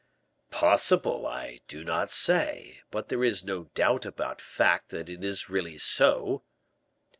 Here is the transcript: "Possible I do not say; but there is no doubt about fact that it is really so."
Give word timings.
"Possible 0.49 1.27
I 1.27 1.59
do 1.67 1.83
not 1.83 2.09
say; 2.09 2.81
but 2.89 3.09
there 3.09 3.23
is 3.23 3.45
no 3.45 3.65
doubt 3.75 4.03
about 4.03 4.41
fact 4.41 4.89
that 4.89 5.09
it 5.09 5.23
is 5.23 5.47
really 5.47 5.77
so." 5.77 6.43